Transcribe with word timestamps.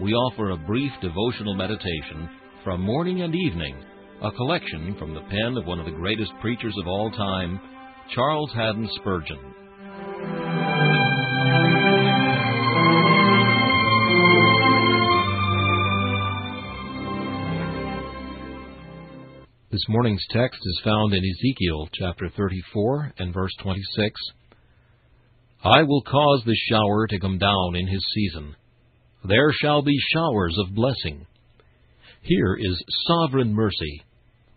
we 0.00 0.12
offer 0.12 0.50
a 0.50 0.56
brief 0.56 0.92
devotional 1.02 1.54
meditation 1.54 2.30
from 2.62 2.80
morning 2.80 3.22
and 3.22 3.34
evening, 3.34 3.82
a 4.22 4.30
collection 4.30 4.94
from 4.96 5.12
the 5.12 5.22
pen 5.22 5.56
of 5.56 5.66
one 5.66 5.80
of 5.80 5.86
the 5.86 5.92
greatest 5.92 6.30
preachers 6.40 6.74
of 6.80 6.86
all 6.86 7.10
time, 7.10 7.60
Charles 8.14 8.52
Haddon 8.54 8.88
Spurgeon. 8.94 9.38
This 19.70 19.84
morning's 19.88 20.24
text 20.30 20.60
is 20.64 20.80
found 20.84 21.12
in 21.12 21.24
Ezekiel 21.24 21.88
chapter 21.92 22.30
34 22.36 23.14
and 23.18 23.34
verse 23.34 23.52
26. 23.62 24.20
I 25.64 25.82
will 25.82 26.02
cause 26.02 26.42
the 26.46 26.56
shower 26.70 27.08
to 27.08 27.18
come 27.18 27.38
down 27.38 27.74
in 27.74 27.88
his 27.88 28.04
season 28.14 28.54
there 29.24 29.50
shall 29.52 29.82
be 29.82 29.96
showers 30.12 30.56
of 30.58 30.74
blessing. 30.74 31.26
Here 32.22 32.56
is 32.58 32.82
sovereign 33.06 33.54
mercy. 33.54 34.02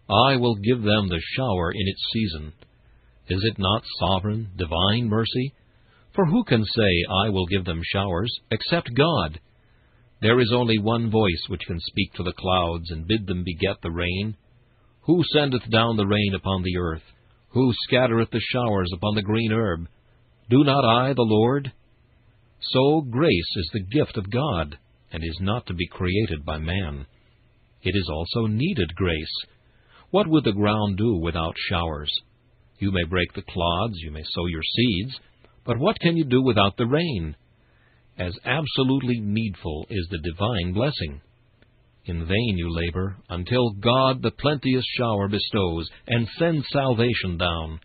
I 0.10 0.36
will 0.36 0.56
give 0.56 0.82
them 0.82 1.08
the 1.08 1.22
shower 1.36 1.72
in 1.72 1.88
its 1.88 2.02
season. 2.12 2.54
Is 3.30 3.44
it 3.44 3.60
not 3.60 3.84
sovereign, 4.00 4.50
divine 4.58 5.08
mercy? 5.08 5.54
For 6.14 6.26
who 6.26 6.44
can 6.44 6.66
say, 6.66 6.92
I 7.26 7.30
will 7.30 7.46
give 7.46 7.64
them 7.64 7.82
showers, 7.94 8.34
except 8.52 8.96
God? 8.96 9.40
There 10.22 10.40
is 10.40 10.52
only 10.54 10.78
one 10.78 11.10
voice 11.10 11.44
which 11.48 11.66
can 11.66 11.80
speak 11.80 12.14
to 12.14 12.24
the 12.24 12.34
clouds, 12.34 12.92
and 12.92 13.08
bid 13.08 13.26
them 13.26 13.44
beget 13.44 13.82
the 13.82 13.92
rain. 13.92 14.36
Who 15.04 15.24
sendeth 15.34 15.70
down 15.72 15.98
the 15.98 16.06
rain 16.06 16.34
upon 16.36 16.64
the 16.64 16.78
earth? 16.78 17.04
Who 17.50 17.74
scattereth 17.88 18.30
the 18.32 18.42
showers 18.52 18.92
upon 18.94 19.16
the 19.16 19.24
green 19.24 19.52
herb? 19.52 19.88
Do 20.50 20.64
not 20.64 20.84
I, 20.84 21.14
the 21.14 21.24
Lord? 21.24 21.72
So 22.62 23.02
grace 23.02 23.56
is 23.56 23.70
the 23.74 23.84
gift 23.84 24.18
of 24.18 24.30
God, 24.30 24.78
and 25.12 25.24
is 25.24 25.40
not 25.42 25.66
to 25.68 25.74
be 25.74 25.88
created 25.88 26.46
by 26.46 26.60
man. 26.60 27.06
It 27.82 27.96
is 27.96 28.10
also 28.10 28.48
needed 28.48 28.96
grace. 28.96 29.36
What 30.12 30.28
would 30.28 30.44
the 30.44 30.54
ground 30.54 30.98
do 30.98 31.18
without 31.18 31.56
showers? 31.70 32.12
You 32.78 32.92
may 32.92 33.04
break 33.10 33.34
the 33.34 33.42
clods, 33.42 33.96
you 33.98 34.12
may 34.12 34.24
sow 34.24 34.46
your 34.46 34.62
seeds, 34.64 35.20
but 35.66 35.80
what 35.80 36.00
can 36.00 36.18
you 36.18 36.26
do 36.26 36.42
without 36.42 36.78
the 36.78 36.88
rain? 36.88 37.36
As 38.18 38.38
absolutely 38.46 39.20
needful 39.20 39.88
is 39.90 40.08
the 40.10 40.20
divine 40.20 40.74
blessing. 40.74 41.22
In 42.06 42.26
vain 42.26 42.58
you 42.58 42.74
labor, 42.74 43.18
until 43.30 43.72
God 43.74 44.22
the 44.22 44.32
plenteous 44.32 44.86
shower 44.98 45.28
bestows, 45.28 45.90
and 46.08 46.28
sends 46.38 46.66
salvation 46.72 47.38
down. 47.38 47.80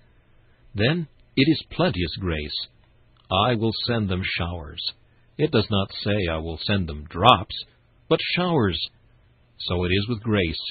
Then 0.74 1.08
it 1.36 1.50
is 1.50 1.62
plenteous 1.72 2.16
grace, 2.18 2.66
I 3.30 3.54
will 3.54 3.72
send 3.86 4.08
them 4.08 4.22
showers. 4.38 4.80
It 5.38 5.50
does 5.50 5.66
not 5.70 5.88
say, 6.04 6.28
I 6.30 6.38
will 6.38 6.58
send 6.62 6.88
them 6.88 7.04
drops, 7.10 7.54
but 8.08 8.20
showers. 8.36 8.78
So 9.58 9.84
it 9.84 9.88
is 9.88 10.06
with 10.08 10.22
grace. 10.22 10.62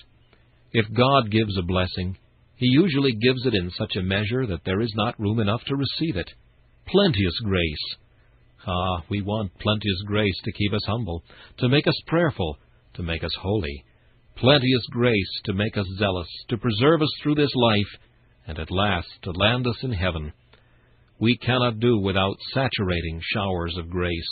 If 0.72 0.86
God 0.94 1.32
gives 1.32 1.58
a 1.58 1.64
blessing, 1.64 2.18
He 2.56 2.68
usually 2.68 3.14
gives 3.14 3.46
it 3.46 3.54
in 3.54 3.72
such 3.72 3.96
a 3.96 4.04
measure 4.04 4.48
that 4.48 4.64
there 4.66 4.82
is 4.82 4.94
not 4.96 5.20
room 5.20 5.40
enough 5.40 5.64
to 5.66 5.76
receive 5.76 6.16
it. 6.16 6.30
Plenteous 6.88 7.40
grace. 7.44 7.96
Ah, 8.68 9.04
we 9.10 9.22
want 9.22 9.58
plenteous 9.60 10.02
grace 10.08 10.40
to 10.44 10.52
keep 10.52 10.74
us 10.74 10.86
humble, 10.88 11.24
to 11.60 11.70
make 11.70 11.88
us 11.88 12.00
prayerful, 12.08 12.58
to 12.96 13.04
make 13.04 13.24
us 13.24 13.36
holy. 13.42 13.84
Plenteous 14.38 14.86
grace 14.92 15.42
to 15.46 15.54
make 15.54 15.78
us 15.78 15.86
zealous, 15.98 16.28
to 16.50 16.58
preserve 16.58 17.02
us 17.02 17.14
through 17.22 17.36
this 17.36 17.54
life, 17.54 18.00
and 18.48 18.60
at 18.60 18.72
last 18.72 19.08
to 19.24 19.32
land 19.32 19.68
us 19.68 19.84
in 19.84 19.92
heaven 19.92 20.34
we 21.20 21.38
cannot 21.38 21.80
do 21.80 22.00
without 22.00 22.38
saturating 22.54 23.22
showers 23.34 23.76
of 23.78 23.90
grace. 23.90 24.30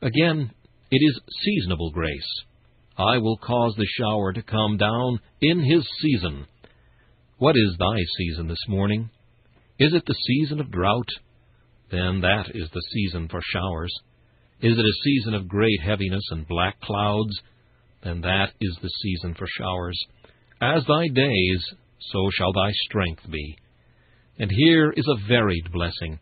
Again, 0.00 0.50
it 0.90 1.00
is 1.00 1.20
seasonable 1.44 1.90
grace. 1.90 2.42
I 2.98 3.18
will 3.18 3.38
cause 3.38 3.74
the 3.76 3.86
shower 3.98 4.32
to 4.32 4.42
come 4.42 4.76
down 4.76 5.20
in 5.40 5.60
his 5.60 5.86
season. 6.00 6.46
What 7.38 7.56
is 7.56 7.76
thy 7.78 7.98
season 8.18 8.48
this 8.48 8.64
morning? 8.68 9.10
Is 9.78 9.94
it 9.94 10.04
the 10.06 10.14
season 10.26 10.60
of 10.60 10.70
drought? 10.70 11.08
Then 11.90 12.20
that 12.20 12.50
is 12.54 12.68
the 12.72 12.82
season 12.92 13.28
for 13.28 13.40
showers. 13.42 13.92
Is 14.60 14.78
it 14.78 14.84
a 14.84 15.02
season 15.04 15.34
of 15.34 15.48
great 15.48 15.80
heaviness 15.82 16.22
and 16.30 16.46
black 16.46 16.80
clouds? 16.80 17.32
Then 18.04 18.20
that 18.20 18.50
is 18.60 18.78
the 18.82 18.90
season 19.02 19.34
for 19.34 19.46
showers. 19.58 19.98
As 20.60 20.84
thy 20.86 21.08
days, 21.08 21.64
so 21.98 22.30
shall 22.32 22.52
thy 22.52 22.70
strength 22.84 23.22
be. 23.30 23.56
And 24.38 24.50
here 24.50 24.92
is 24.96 25.06
a 25.08 25.28
varied 25.28 25.70
blessing. 25.72 26.18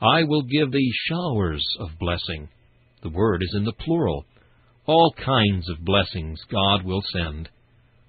I 0.00 0.24
will 0.24 0.42
give 0.42 0.72
thee 0.72 0.92
showers 1.08 1.64
of 1.80 1.98
blessing. 1.98 2.48
The 3.02 3.10
word 3.10 3.42
is 3.42 3.54
in 3.56 3.64
the 3.64 3.72
plural. 3.72 4.24
All 4.86 5.14
kinds 5.16 5.68
of 5.70 5.84
blessings 5.84 6.40
God 6.50 6.84
will 6.84 7.02
send. 7.12 7.48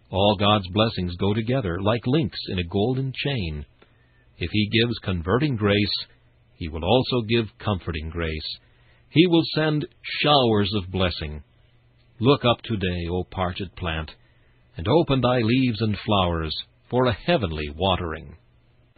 All 0.10 0.36
God's 0.38 0.68
blessings 0.70 1.16
go 1.18 1.34
together 1.34 1.80
like 1.82 2.06
links 2.06 2.40
in 2.50 2.60
a 2.60 2.64
golden 2.64 3.14
chain. 3.16 3.66
If 4.38 4.50
He 4.52 4.70
gives 4.70 4.98
converting 5.00 5.56
grace, 5.56 6.06
He 6.58 6.68
will 6.68 6.84
also 6.84 7.22
give 7.22 7.46
comforting 7.60 8.10
grace. 8.10 8.58
He 9.10 9.28
will 9.28 9.44
send 9.56 9.86
showers 10.22 10.72
of 10.76 10.92
blessing. 10.92 11.44
Look 12.20 12.44
up 12.44 12.62
today, 12.64 13.08
O 13.10 13.24
parched 13.24 13.76
plant, 13.78 14.12
and 14.76 14.88
open 14.88 15.22
thy 15.22 15.40
leaves 15.40 15.82
and 15.82 15.98
flowers 16.06 16.56
for 16.90 17.06
a 17.06 17.14
heavenly 17.14 17.70
watering. 17.76 18.38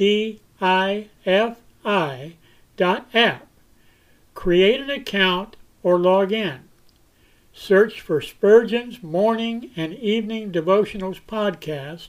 d 0.00 0.40
i 0.62 1.10
f 1.26 1.58
i 1.84 2.32
dot 2.78 3.06
app. 3.12 3.46
Create 4.32 4.80
an 4.80 4.88
account 4.88 5.56
or 5.82 5.98
log 5.98 6.32
in. 6.32 6.60
Search 7.52 8.00
for 8.00 8.22
Spurgeon's 8.22 9.02
Morning 9.02 9.70
and 9.76 9.92
Evening 9.92 10.50
Devotionals 10.50 11.20
podcast. 11.28 12.08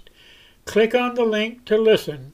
Click 0.63 0.95
on 0.95 1.15
the 1.15 1.25
link 1.25 1.65
to 1.65 1.77
listen, 1.77 2.31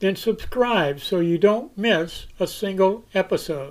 then 0.00 0.14
subscribe 0.14 1.00
so 1.00 1.20
you 1.20 1.38
don't 1.38 1.78
miss 1.78 2.26
a 2.38 2.46
single 2.46 3.06
episode. 3.14 3.70